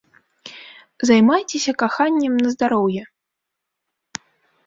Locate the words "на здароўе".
2.45-3.03